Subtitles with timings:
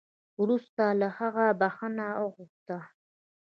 [0.41, 2.77] وروسته له هغه بخښنه وغوښته